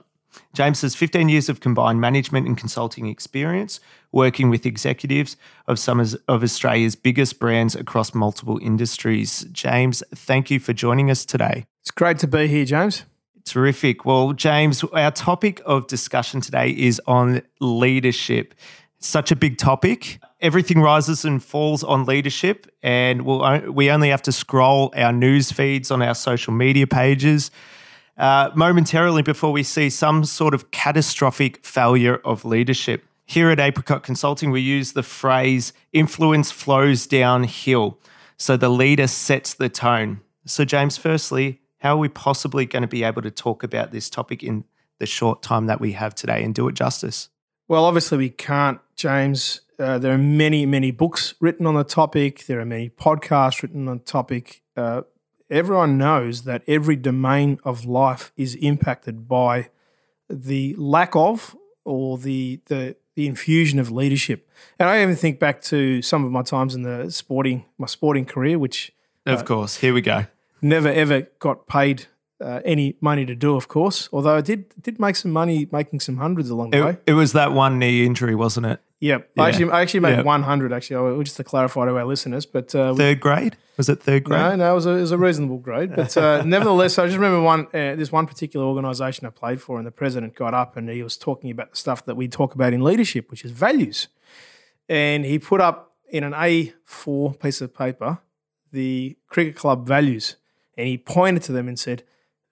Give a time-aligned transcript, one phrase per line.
[0.54, 3.80] James has 15 years of combined management and consulting experience,
[4.10, 5.36] working with executives
[5.68, 9.44] of some of Australia's biggest brands across multiple industries.
[9.52, 11.66] James, thank you for joining us today.
[11.84, 13.04] It's great to be here, James.
[13.44, 14.06] Terrific.
[14.06, 18.54] Well, James, our topic of discussion today is on leadership.
[18.96, 20.18] It's such a big topic.
[20.40, 25.52] Everything rises and falls on leadership, and we'll, we only have to scroll our news
[25.52, 27.50] feeds on our social media pages
[28.16, 33.04] uh, momentarily before we see some sort of catastrophic failure of leadership.
[33.26, 37.98] Here at Apricot Consulting, we use the phrase influence flows downhill.
[38.38, 40.22] So the leader sets the tone.
[40.46, 44.08] So, James, firstly, how are we possibly going to be able to talk about this
[44.08, 44.64] topic in
[45.00, 47.28] the short time that we have today and do it justice?
[47.68, 49.60] Well, obviously, we can't, James.
[49.78, 52.46] Uh, there are many, many books written on the topic.
[52.46, 54.62] There are many podcasts written on the topic.
[54.74, 55.02] Uh,
[55.50, 59.68] everyone knows that every domain of life is impacted by
[60.30, 61.54] the lack of
[61.84, 64.50] or the the the infusion of leadership.
[64.78, 68.24] And I even think back to some of my times in the sporting my sporting
[68.24, 68.90] career, which
[69.26, 70.24] of uh, course, here we go.
[70.64, 72.06] Never ever got paid
[72.40, 74.08] uh, any money to do, of course.
[74.12, 76.96] Although I did did make some money making some hundreds along the it, way.
[77.06, 78.80] It was that one knee injury, wasn't it?
[79.00, 79.30] Yep.
[79.36, 79.42] Yeah.
[79.42, 80.24] I actually I actually made yep.
[80.24, 82.46] 100 actually, just to clarify to our listeners.
[82.46, 84.40] But uh, third grade was it third grade?
[84.40, 85.94] No, no, it was a, it was a reasonable grade.
[85.94, 89.76] But uh, nevertheless, I just remember one uh, this one particular organisation I played for,
[89.76, 92.54] and the president got up and he was talking about the stuff that we talk
[92.54, 94.08] about in leadership, which is values.
[94.88, 98.20] And he put up in an A4 piece of paper
[98.74, 100.36] the cricket club values,
[100.76, 102.02] and he pointed to them and said,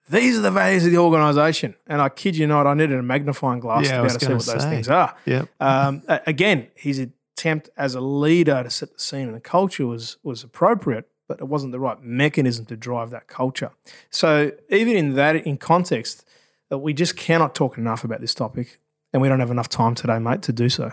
[0.09, 1.75] these are the values of the organisation.
[1.87, 4.25] And I kid you not, I needed a magnifying glass yeah, to be able to
[4.25, 4.53] see what say.
[4.53, 5.15] those things are.
[5.25, 5.45] Yeah.
[5.59, 10.17] Um, again, his attempt as a leader to set the scene and the culture was
[10.23, 13.71] was appropriate, but it wasn't the right mechanism to drive that culture.
[14.09, 16.25] So even in that, in context,
[16.69, 18.79] that we just cannot talk enough about this topic,
[19.13, 20.91] and we don't have enough time today, mate, to do so.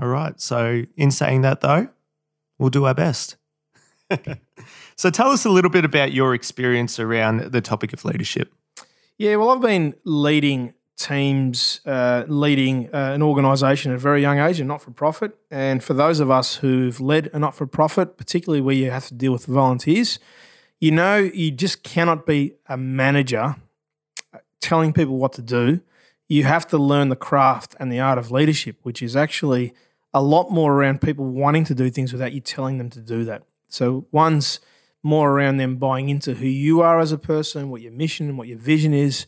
[0.00, 0.40] All right.
[0.40, 1.88] So in saying that, though,
[2.58, 3.36] we'll do our best.
[4.96, 8.52] So tell us a little bit about your experience around the topic of leadership.
[9.18, 14.38] Yeah, well, I've been leading teams, uh, leading uh, an organisation at a very young
[14.38, 15.36] age, a not for profit.
[15.50, 19.06] And for those of us who've led a not for profit, particularly where you have
[19.06, 20.18] to deal with volunteers,
[20.80, 23.56] you know, you just cannot be a manager
[24.32, 25.80] uh, telling people what to do.
[26.28, 29.72] You have to learn the craft and the art of leadership, which is actually
[30.12, 33.24] a lot more around people wanting to do things without you telling them to do
[33.24, 33.44] that.
[33.68, 34.60] So one's
[35.02, 38.38] more around them buying into who you are as a person, what your mission and
[38.38, 39.26] what your vision is.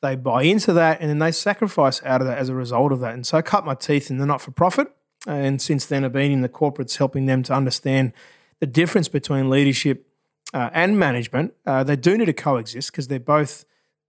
[0.00, 3.00] They buy into that and then they sacrifice out of that as a result of
[3.00, 3.14] that.
[3.14, 4.88] And so I cut my teeth in the not for profit.
[5.26, 8.12] And since then, I've been in the corporates helping them to understand
[8.58, 10.08] the difference between leadership
[10.52, 11.54] uh, and management.
[11.64, 13.64] Uh, they do need to coexist because they're both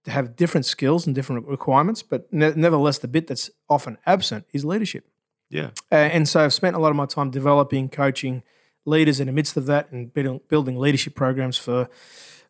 [0.05, 4.45] to have different skills and different requirements, but ne- nevertheless, the bit that's often absent
[4.51, 5.07] is leadership.
[5.50, 5.69] Yeah.
[5.91, 8.44] Uh, and so I've spent a lot of my time developing, coaching,
[8.85, 11.89] leaders in the midst of that and building leadership programs for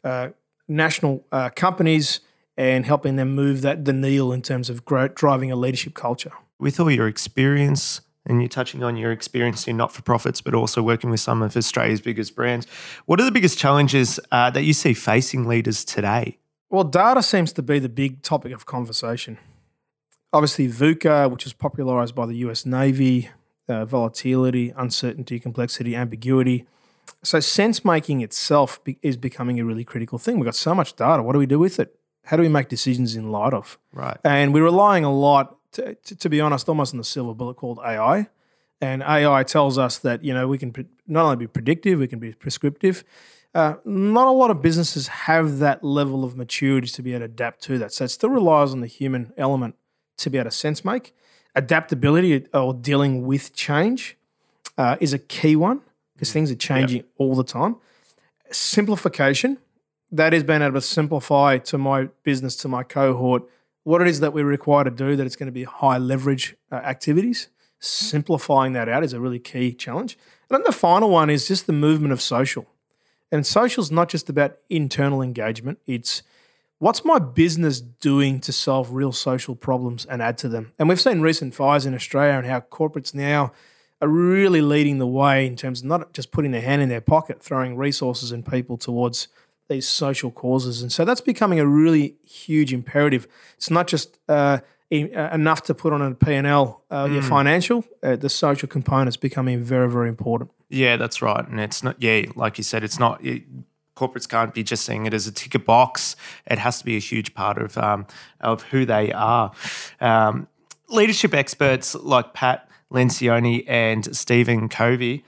[0.03, 0.29] uh,
[0.67, 2.19] national uh, companies
[2.57, 6.31] and helping them move that the needle in terms of growth, driving a leadership culture.
[6.59, 10.53] With all your experience, and you're touching on your experience in not for profits, but
[10.53, 12.67] also working with some of Australia's biggest brands,
[13.05, 16.37] what are the biggest challenges uh, that you see facing leaders today?
[16.69, 19.37] Well, data seems to be the big topic of conversation.
[20.31, 23.29] Obviously, VUCA, which was popularized by the US Navy,
[23.67, 26.65] uh, volatility, uncertainty, complexity, ambiguity.
[27.23, 30.35] So sense making itself be- is becoming a really critical thing.
[30.39, 31.23] We've got so much data.
[31.23, 31.97] What do we do with it?
[32.25, 33.77] How do we make decisions in light of?
[33.91, 34.17] Right.
[34.23, 37.55] And we're relying a lot, to, to, to be honest, almost on the silver bullet
[37.55, 38.27] called AI.
[38.79, 42.07] And AI tells us that you know we can pre- not only be predictive, we
[42.07, 43.03] can be prescriptive.
[43.55, 47.25] Uh, not a lot of businesses have that level of maturity to be able to
[47.25, 47.93] adapt to that.
[47.93, 49.75] So it still relies on the human element
[50.17, 51.13] to be able to sense make
[51.55, 54.17] adaptability or dealing with change
[54.77, 55.81] uh, is a key one
[56.13, 57.05] because things are changing yep.
[57.17, 57.75] all the time.
[58.51, 59.57] Simplification,
[60.11, 63.43] that is being able to simplify to my business, to my cohort,
[63.83, 66.55] what it is that we're required to do, that it's going to be high leverage
[66.71, 67.49] uh, activities.
[67.79, 70.17] simplifying that out is a really key challenge.
[70.49, 72.65] And then the final one is just the movement of social.
[73.29, 76.23] And social is not just about internal engagement, it's
[76.79, 80.73] what's my business doing to solve real social problems and add to them.
[80.77, 83.51] And we've seen recent fires in Australia and how corporates now
[84.01, 87.01] are really leading the way in terms of not just putting their hand in their
[87.01, 89.29] pocket, throwing resources and people towards
[89.69, 90.81] these social causes.
[90.81, 93.27] And so that's becoming a really huge imperative.
[93.55, 94.59] It's not just uh,
[94.91, 97.13] enough to put on a P&L, uh, mm.
[97.13, 100.51] your financial, uh, the social component is becoming very, very important.
[100.69, 101.47] Yeah, that's right.
[101.47, 103.43] And it's not, yeah, like you said, it's not, it,
[104.07, 106.15] corporates can't be just seeing it as a ticket box.
[106.45, 108.05] It has to be a huge part of, um,
[108.39, 109.51] of who they are.
[110.01, 110.47] Um,
[110.89, 115.23] leadership experts like Pat Lencioni and Stephen Covey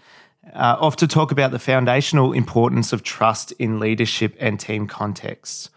[0.53, 5.69] uh, often talk about the foundational importance of trust in leadership and team contexts.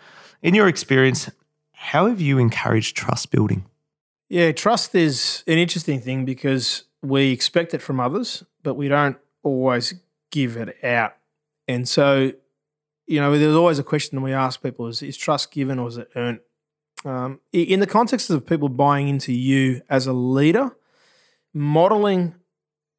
[0.42, 1.30] In your experience,
[1.72, 3.64] how have you encouraged trust building?
[4.28, 9.16] Yeah, trust is an interesting thing because we expect it from others, but we don't
[9.42, 9.94] always
[10.30, 11.14] give it out.
[11.66, 12.32] And so,
[13.08, 15.96] you know, there's always a question we ask people is, is trust given or is
[15.96, 16.40] it earned?
[17.04, 20.76] Um, in the context of people buying into you as a leader,
[21.54, 22.34] modeling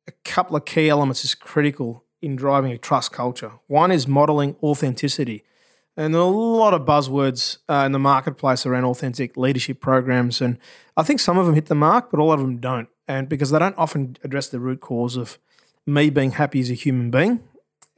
[0.07, 3.51] a couple of key elements is critical in driving a trust culture.
[3.67, 5.44] One is modeling authenticity.
[5.95, 10.41] And there are a lot of buzzwords uh, in the marketplace around authentic leadership programs.
[10.41, 10.57] And
[10.97, 12.88] I think some of them hit the mark, but all of them don't.
[13.07, 15.38] And because they don't often address the root cause of
[15.85, 17.44] me being happy as a human being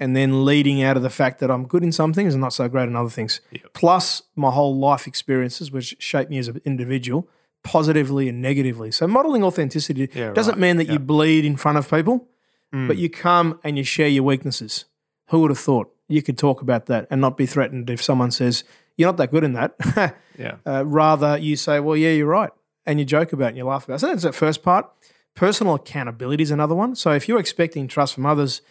[0.01, 2.53] and then leading out of the fact that I'm good in some things and not
[2.53, 3.39] so great in other things.
[3.51, 3.74] Yep.
[3.74, 7.30] Plus my whole life experiences, which shaped me as an individual
[7.63, 8.89] positively and negatively.
[8.89, 10.59] So modeling authenticity yeah, doesn't right.
[10.62, 10.94] mean that yep.
[10.94, 12.27] you bleed in front of people,
[12.74, 12.88] mm.
[12.88, 14.86] but you come and you share your weaknesses.
[15.27, 18.31] Who would have thought you could talk about that and not be threatened if someone
[18.31, 18.63] says
[18.98, 19.75] you're not that good in that?
[20.38, 20.56] yeah.
[20.65, 22.50] Uh, rather, you say, "Well, yeah, you're right,"
[22.88, 23.95] and you joke about it and you laugh about.
[23.95, 24.00] It.
[24.00, 24.92] So that's the first part.
[25.36, 26.95] Personal accountability is another one.
[26.95, 28.62] So if you're expecting trust from others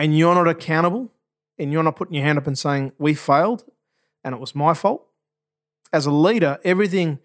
[0.00, 1.12] and you're not accountable
[1.58, 3.64] and you're not putting your hand up and saying we failed
[4.24, 5.06] and it was my fault,
[5.92, 7.18] as a leader, everything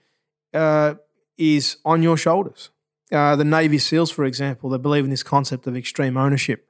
[0.53, 0.95] uh,
[1.37, 2.69] is on your shoulders.
[3.11, 6.67] Uh, the Navy SEALs, for example, they believe in this concept of extreme ownership.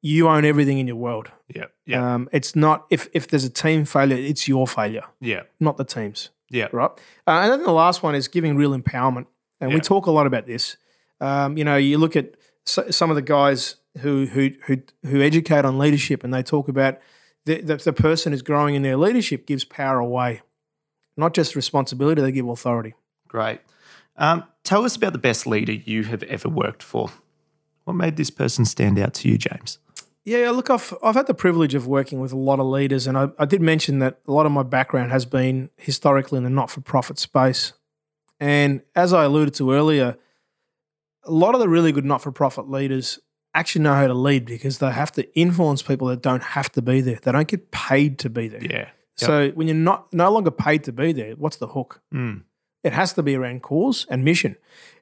[0.00, 1.30] You own everything in your world.
[1.54, 2.14] Yeah, yeah.
[2.14, 5.04] Um, it's not if if there's a team failure, it's your failure.
[5.20, 6.30] Yeah, not the team's.
[6.50, 6.90] Yeah, right.
[7.26, 9.26] Uh, and then the last one is giving real empowerment,
[9.60, 9.76] and yeah.
[9.76, 10.76] we talk a lot about this.
[11.20, 15.64] Um, you know, you look at some of the guys who who who who educate
[15.64, 16.98] on leadership, and they talk about
[17.44, 20.42] the, the, the person who's growing in their leadership gives power away,
[21.16, 22.94] not just responsibility; they give authority.
[23.26, 23.60] Great.
[24.16, 27.10] Um, tell us about the best leader you have ever worked for.
[27.84, 29.78] What made this person stand out to you, James?
[30.24, 33.16] Yeah, look, I've, I've had the privilege of working with a lot of leaders, and
[33.16, 36.50] I, I did mention that a lot of my background has been historically in the
[36.50, 37.72] not for profit space.
[38.38, 40.18] And as I alluded to earlier,
[41.24, 43.18] a lot of the really good not for profit leaders
[43.58, 46.82] actually know how to lead because they have to influence people that don't have to
[46.82, 47.18] be there.
[47.22, 48.62] They don't get paid to be there.
[48.62, 48.70] Yeah.
[48.70, 48.88] Yep.
[49.16, 52.00] So when you're not no longer paid to be there, what's the hook?
[52.14, 52.44] Mm.
[52.84, 54.56] It has to be around cause and mission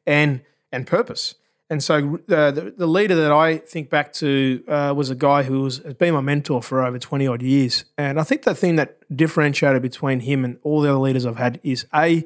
[0.07, 0.41] and
[0.73, 1.35] and purpose.
[1.69, 5.43] And so uh, the, the leader that I think back to uh, was a guy
[5.43, 7.85] who was, has been my mentor for over 20 odd years.
[7.99, 11.39] And I think the thing that differentiated between him and all the other leaders I've
[11.39, 12.25] had is A,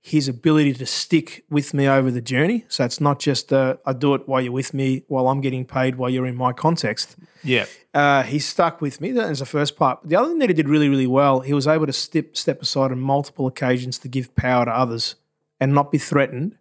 [0.00, 2.64] his ability to stick with me over the journey.
[2.68, 5.64] So it's not just uh, I do it while you're with me, while I'm getting
[5.64, 7.16] paid, while you're in my context.
[7.42, 7.66] Yeah.
[7.92, 9.12] Uh, he stuck with me.
[9.12, 10.00] That is the first part.
[10.04, 12.62] The other thing that he did really, really well, he was able to step step
[12.62, 15.16] aside on multiple occasions to give power to others
[15.60, 16.56] and not be threatened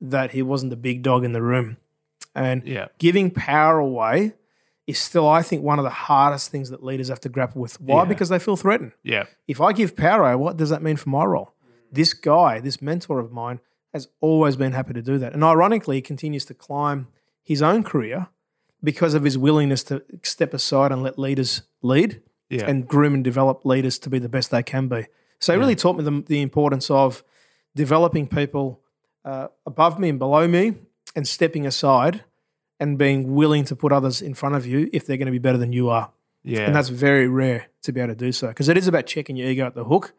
[0.00, 1.76] that he wasn't the big dog in the room.
[2.34, 2.88] And yeah.
[2.98, 4.34] giving power away
[4.86, 7.80] is still, I think, one of the hardest things that leaders have to grapple with.
[7.80, 8.02] Why?
[8.02, 8.04] Yeah.
[8.04, 8.92] Because they feel threatened.
[9.02, 9.24] Yeah.
[9.48, 11.53] If I give power away, what does that mean for my role?
[11.94, 13.60] This guy, this mentor of mine,
[13.92, 15.32] has always been happy to do that.
[15.32, 17.08] And ironically, he continues to climb
[17.42, 18.28] his own career
[18.82, 22.20] because of his willingness to step aside and let leaders lead
[22.50, 22.66] yeah.
[22.66, 25.06] and groom and develop leaders to be the best they can be.
[25.38, 25.60] So he yeah.
[25.60, 27.24] really taught me the, the, importance of
[27.74, 28.80] developing people
[29.24, 30.74] uh, above me and below me
[31.16, 32.24] and stepping aside
[32.80, 35.38] and being willing to put others in front of you if they're going to be
[35.38, 36.12] better than you are.
[36.42, 36.60] Yeah.
[36.60, 39.36] And that's very rare to be able to do so because it is about checking
[39.36, 40.14] your ego at the hook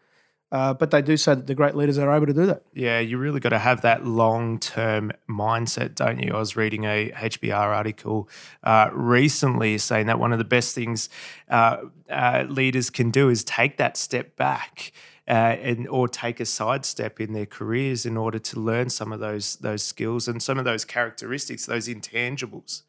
[0.52, 2.64] uh, but they do say that the great leaders are able to do that.
[2.74, 6.34] Yeah, you really got to have that long term mindset, don't you?
[6.34, 8.30] I was reading a HBR article
[8.64, 11.10] uh, recently saying that one of the best things
[11.50, 11.78] uh,
[12.10, 14.92] uh leaders can do is take that step back.
[15.28, 19.20] Uh, and or take a sidestep in their careers in order to learn some of
[19.20, 22.84] those those skills and some of those characteristics, those intangibles,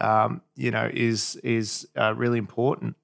[0.00, 2.94] um, you know, is is uh, really important.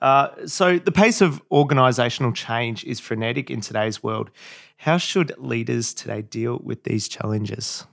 [0.00, 4.30] Uh, so, the pace of organisational change is frenetic in today's world.
[4.78, 7.84] How should leaders today deal with these challenges?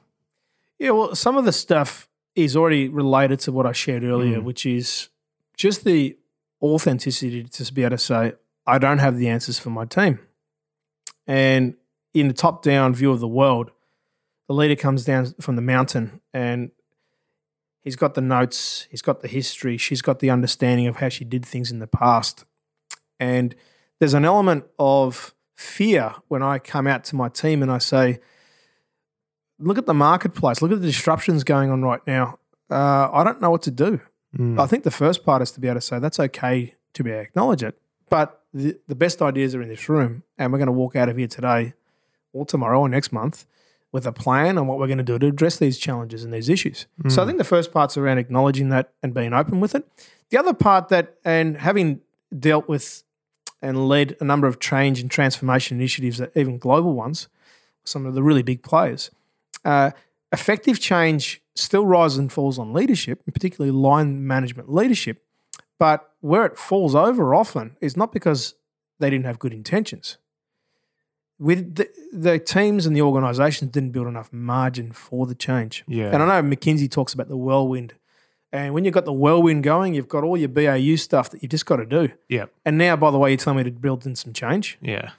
[0.77, 4.43] Yeah, well, some of the stuff is already related to what I shared earlier, Mm.
[4.43, 5.09] which is
[5.57, 6.17] just the
[6.62, 8.33] authenticity to be able to say,
[8.67, 10.19] I don't have the answers for my team.
[11.25, 11.75] And
[12.13, 13.71] in the top down view of the world,
[14.47, 16.71] the leader comes down from the mountain and
[17.85, 21.23] he's got the notes, he's got the history, she's got the understanding of how she
[21.23, 22.43] did things in the past.
[23.17, 23.55] And
[23.99, 28.19] there's an element of fear when I come out to my team and I say,
[29.59, 32.39] look at the marketplace, look at the disruptions going on right now.
[32.69, 34.01] Uh, I don't know what to do.
[34.35, 34.59] Mm.
[34.59, 37.11] I think the first part is to be able to say that's okay to be
[37.11, 37.79] able to acknowledge it.
[38.09, 41.07] But the, the best ideas are in this room, and we're going to walk out
[41.07, 41.73] of here today
[42.33, 43.45] or tomorrow or next month
[43.95, 46.49] with a plan on what we're going to do to address these challenges and these
[46.49, 46.85] issues.
[47.07, 49.87] So I think the first part's around acknowledging that and being open with it.
[50.31, 52.01] The other part that, and having
[52.37, 53.03] dealt with
[53.61, 57.29] and led a number of change and transformation initiatives, that even global ones,
[57.85, 59.11] some of the really big players,
[59.63, 59.91] uh,
[60.33, 65.23] effective change still rises and falls on leadership, and particularly line management leadership.
[65.79, 68.55] But where it falls over often is not because
[68.99, 70.17] they didn't have good intentions.
[71.37, 75.83] With the, the teams and the organisations didn't build enough margin for the change.
[75.87, 76.11] Yeah.
[76.13, 77.93] And I know McKinsey talks about the whirlwind.
[78.53, 81.51] And when you've got the whirlwind going, you've got all your BAU stuff that you've
[81.51, 82.09] just got to do.
[82.29, 82.45] Yeah.
[82.63, 84.77] And now, by the way, you're telling me to build in some change.
[84.81, 85.11] Yeah.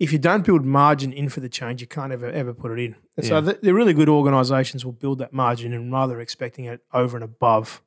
[0.00, 2.80] If you don't build margin in for the change, you can't ever ever put it
[2.80, 2.96] in.
[3.16, 3.28] And Yeah.
[3.28, 7.16] So the, the really good organisations will build that margin and rather expecting it over
[7.16, 7.80] and above.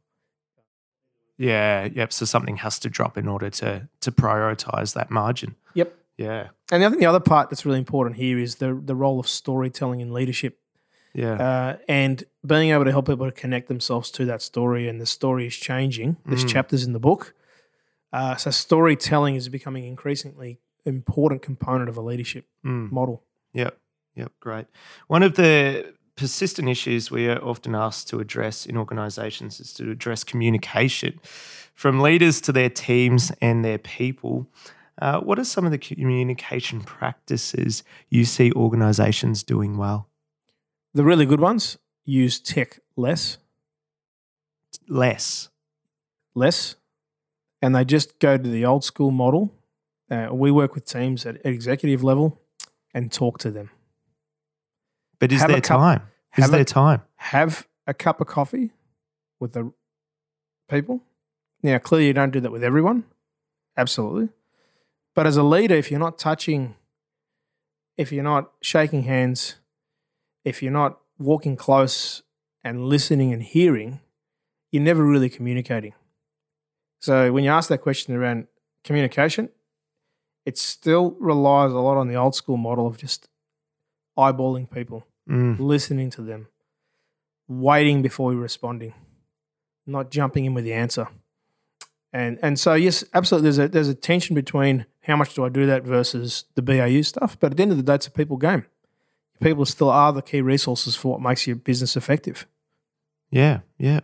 [1.37, 1.89] Yeah.
[1.91, 2.13] Yep.
[2.13, 5.55] So something has to drop in order to to prioritize that margin.
[5.73, 5.93] Yep.
[6.17, 6.49] Yeah.
[6.71, 9.27] And I think the other part that's really important here is the the role of
[9.27, 10.59] storytelling in leadership,
[11.13, 11.33] Yeah.
[11.33, 14.87] uh, and being able to help people to connect themselves to that story.
[14.87, 16.17] And the story is changing.
[16.25, 16.49] There's Mm.
[16.49, 17.33] chapters in the book,
[18.13, 22.91] uh, so storytelling is becoming increasingly important component of a leadership Mm.
[22.91, 23.23] model.
[23.53, 23.77] Yep.
[24.15, 24.31] Yep.
[24.39, 24.65] Great.
[25.07, 29.91] One of the persistent issues we are often asked to address in organizations is to
[29.91, 31.19] address communication
[31.73, 34.47] from leaders to their teams and their people.
[35.01, 40.07] Uh, what are some of the communication practices you see organizations doing well?
[40.93, 43.37] The really good ones use tech less,
[44.87, 45.49] Less.
[46.33, 46.75] less,
[47.61, 49.53] and they just go to the old school model.
[50.09, 52.39] Uh, we work with teams at executive level
[52.93, 53.71] and talk to them.
[55.19, 56.01] But is Have there cup- time?
[56.37, 57.01] Is have a- there time?
[57.17, 58.71] Have a cup of coffee
[59.39, 59.73] with the
[60.69, 61.01] people.
[61.63, 63.05] Now, clearly, you don't do that with everyone.
[63.75, 64.29] Absolutely.
[65.15, 66.75] But as a leader, if you're not touching,
[67.97, 69.55] if you're not shaking hands,
[70.43, 72.21] if you're not walking close
[72.63, 74.01] and listening and hearing,
[74.71, 75.93] you're never really communicating.
[76.99, 78.47] So when you ask that question around
[78.83, 79.49] communication,
[80.45, 83.29] it still relies a lot on the old school model of just
[84.17, 85.59] eyeballing people, Mm.
[85.59, 86.47] listening to them,
[87.47, 88.93] waiting before responding,
[89.87, 91.07] not jumping in with the answer.
[92.15, 93.49] And and so yes, absolutely.
[93.49, 97.01] There's a there's a tension between how much do I do that versus the BAU
[97.01, 97.37] stuff.
[97.37, 98.65] But at the end of the day, it's a people game.
[99.41, 102.47] People still are the key resources for what makes your business effective.
[103.31, 103.99] Yeah, yeah.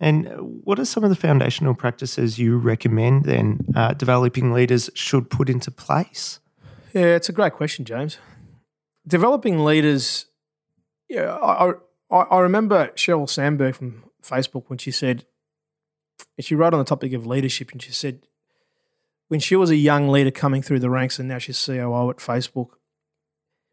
[0.00, 0.28] And
[0.64, 5.48] what are some of the foundational practices you recommend then uh, developing leaders should put
[5.48, 6.40] into place?
[6.92, 8.18] Yeah, it's a great question, James.
[9.06, 10.26] Developing leaders.
[11.08, 11.74] Yeah, I,
[12.10, 15.24] I, I remember Sheryl Sandberg from Facebook when she said,
[16.40, 18.26] she wrote on the topic of leadership, and she said,
[19.28, 22.18] when she was a young leader coming through the ranks, and now she's COO at
[22.18, 22.68] Facebook,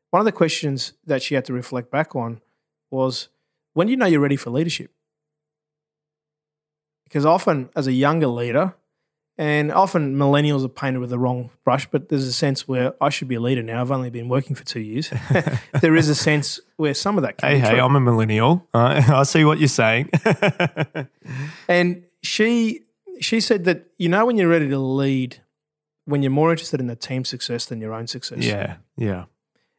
[0.09, 2.41] one of the questions that she had to reflect back on
[2.91, 3.29] was,
[3.73, 4.91] when do you know you're ready for leadership?
[7.03, 8.75] Because often, as a younger leader,
[9.37, 13.09] and often millennials are painted with the wrong brush, but there's a sense where I
[13.09, 13.81] should be a leader now.
[13.81, 15.11] I've only been working for two years.
[15.81, 17.79] there is a sense where some of that can Hey, hey, true.
[17.79, 18.67] I'm a millennial.
[18.73, 20.09] Uh, I see what you're saying.
[21.67, 22.81] And she
[23.19, 25.41] she said that you know when you're ready to lead,
[26.05, 28.39] when you're more interested in the team success than your own success.
[28.39, 29.25] yeah, yeah.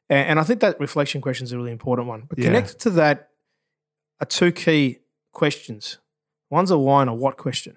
[0.09, 2.25] And, and I think that reflection question is a really important one.
[2.29, 2.47] But Yeah.
[2.47, 3.31] connected to that
[4.21, 4.99] are two key
[5.33, 5.99] questions.
[6.51, 7.77] One's a why and a what question.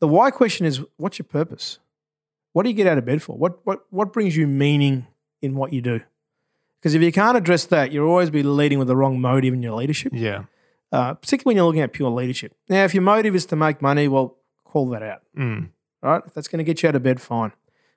[0.00, 1.78] The why question is what's your purpose?
[2.52, 3.36] What do you get out of bed for?
[3.36, 5.06] What what what brings you meaning
[5.42, 6.00] in what you do?
[6.80, 9.62] Because if you can't address that, you'll always be leading with the wrong motive in
[9.62, 10.44] your leadership, Yeah.
[10.94, 12.54] Uh, particularly when you're looking at pure leadership.
[12.68, 15.22] Now, if your motive is to make money, well, call that out.
[15.36, 15.70] Mm.
[16.02, 16.22] All right.
[16.26, 17.52] If that's going to get you out of bed, fine.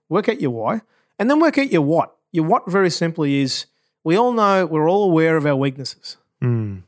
[0.09, 0.81] Work out your why
[1.19, 2.15] and then work out your what.
[2.31, 3.65] Your what, very simply, is
[4.03, 6.17] we all know, we're all aware of our weaknesses.
[6.43, 6.83] Mm.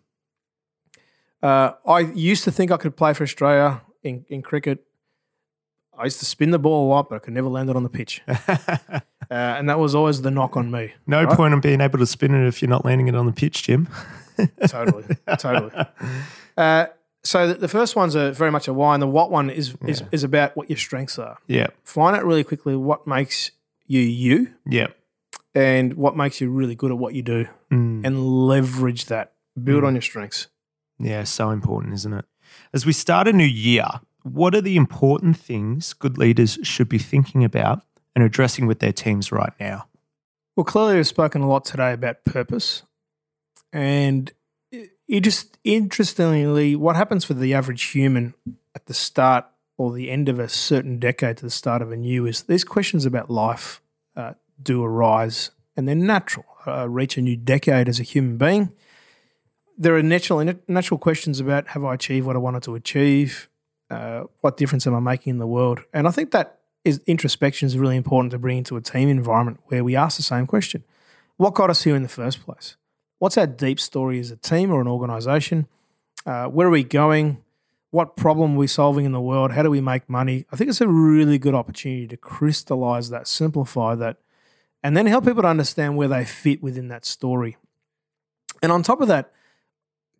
[1.41, 4.83] Uh, I used to think I could play for Australia in, in cricket.
[5.97, 7.83] I used to spin the ball a lot, but I could never land it on
[7.83, 8.21] the pitch.
[9.31, 10.91] Uh, and that was always the knock on me.
[11.05, 11.37] no Right.
[11.37, 13.61] point in being able to spin it if you're not landing it on the pitch,
[13.61, 13.87] Jim.
[14.67, 15.03] totally,
[15.37, 15.71] totally.
[16.57, 16.85] Uh,
[17.23, 19.75] so the, the first one's a very much a why, and the what one is
[19.85, 21.37] is, is about what your strengths are.
[21.47, 21.67] Yeah.
[21.83, 23.51] Find out really quickly what makes
[23.87, 24.87] you you, Yeah.
[25.53, 28.05] and what makes you really good at what you do, Mm.
[28.05, 29.33] and leverage that.
[29.61, 30.47] Build on your strengths.
[30.99, 32.25] Yeah, so important, isn't it?
[32.73, 33.85] As we start a new year,
[34.23, 37.81] what are the important things good leaders should be thinking about
[38.15, 39.87] and addressing with their teams right now?
[40.55, 42.83] Well, clearly, we've spoken a lot today about purpose,
[43.71, 44.31] and
[45.07, 48.33] it just interestingly, what happens for the average human
[48.75, 49.45] at the start
[49.77, 52.63] or the end of a certain decade to the start of a new is these
[52.63, 53.81] questions about life
[54.15, 56.45] uh, do arise, and they're natural.
[56.67, 58.71] Uh, reach a new decade as a human being.
[59.77, 63.49] There are natural natural questions about have I achieved what I wanted to achieve?
[63.89, 65.79] Uh, what difference am I making in the world?
[65.93, 69.61] And I think that is introspection is really important to bring into a team environment
[69.65, 70.83] where we ask the same question:
[71.37, 72.75] What got us here in the first place?
[73.19, 75.67] What's our deep story as a team or an organization?
[76.25, 77.43] Uh, where are we going?
[77.91, 79.51] What problem are we solving in the world?
[79.51, 80.45] How do we make money?
[80.53, 84.17] I think it's a really good opportunity to crystallize that, simplify that,
[84.81, 87.57] and then help people to understand where they fit within that story.
[88.63, 89.33] And on top of that,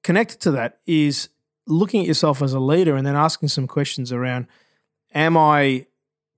[0.04, 1.30] connected to that is
[1.68, 4.48] looking at yourself as a leader and then asking some questions around
[5.14, 5.88] Am I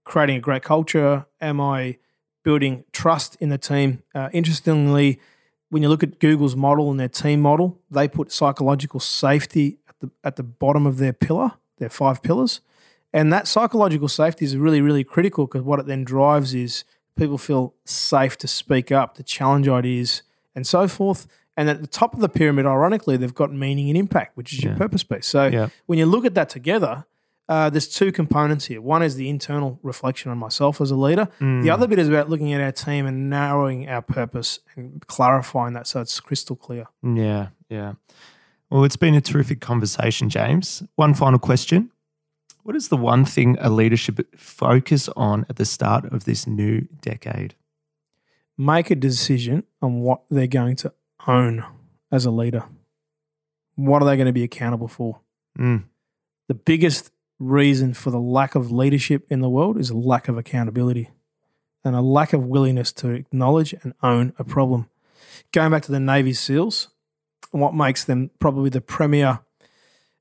[0.03, 1.25] creating a great culture?
[1.41, 1.98] Am I
[2.44, 4.03] building trust in the team?
[4.13, 5.20] Uh, interestingly,
[5.72, 9.96] when you look at Google's model and their team model, they put psychological safety at
[10.01, 12.62] the at the bottom of their pillar, their five pillars,
[13.12, 16.84] and that psychological safety is really really critical because what it then drives is
[17.18, 20.22] people feel safe to speak up, to challenge ideas,
[20.56, 21.25] and so forth.
[21.58, 24.63] And at the top of the pyramid, ironically, they've got meaning and impact, which is
[24.63, 25.28] your purpose piece.
[25.28, 25.68] So Yeah.
[25.86, 27.06] when you look at that together,
[27.51, 28.79] uh, there's two components here.
[28.81, 31.27] One is the internal reflection on myself as a leader.
[31.39, 35.74] The other bit is about looking at our team and narrowing our purpose and clarifying
[35.74, 36.86] that so it's crystal clear.
[37.03, 37.93] Yeah, yeah.
[38.70, 40.82] Well, it's been a terrific conversation, James.
[40.95, 41.91] One final question.
[42.63, 46.47] What is the one thing a leader should focus on at the start of this
[46.47, 47.56] new decade?
[48.58, 50.93] Make a decision on what they're going to
[51.28, 51.65] own
[52.12, 52.63] as a leader.
[53.76, 55.19] What are they going to be accountable for?
[55.60, 55.84] Mm,
[56.47, 60.38] The biggest reason for the lack of leadership in the world is a lack of
[60.38, 61.10] accountability
[61.84, 64.88] and a lack of willingness to acknowledge and own a problem.
[65.51, 66.89] Going back to the Navy SEALs,
[67.49, 69.39] what makes them probably the premier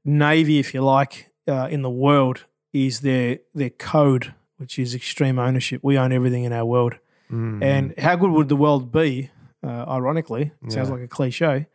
[0.05, 5.39] Navy, if you like, uh, in the world is their their code, which is extreme
[5.39, 5.81] ownership.
[5.85, 6.95] We own everything in our world.
[7.31, 9.31] mm, And how good would the world be,
[9.63, 11.67] uh, ironically, it sounds like a cliche,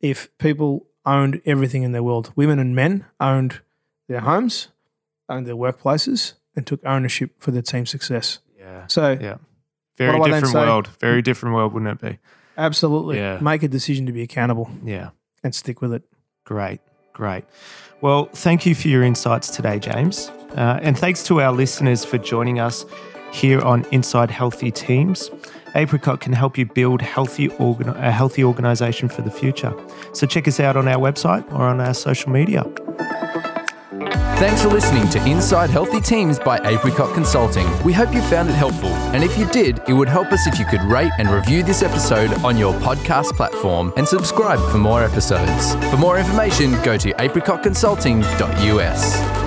[0.00, 2.32] if people owned everything in their world?
[2.36, 3.60] Women and men owned
[4.08, 4.68] their homes,
[5.28, 8.38] owned their workplaces, and took ownership for their team success.
[8.58, 9.36] yeah, So, yeah.
[9.98, 10.88] Very do I then different world.
[11.00, 12.18] Very different world, wouldn't it be?
[12.58, 13.38] absolutely Yeah.
[13.40, 15.10] make a decision to be accountable Yeah.
[15.42, 16.02] and stick with it.
[16.44, 16.80] Great,
[17.14, 17.44] great.
[18.02, 20.30] Well, thank you for your insights today, James.
[20.56, 22.84] Uh, and thanks to our listeners for joining us
[23.32, 25.30] here on Inside Healthy Teams.
[25.74, 29.72] Apricot can help you build healthy organ- a healthy organization for the future.
[30.12, 32.64] So check us out on our website or on our social media.
[34.42, 37.64] Thanks for listening to Inside Healthy Teams by Apricot Consulting.
[37.84, 38.88] We hope you found it helpful.
[39.14, 41.80] And if you did, it would help us if you could rate and review this
[41.80, 45.76] episode on your podcast platform and subscribe for more episodes.
[45.92, 49.41] For more information, go to apricotconsulting.us.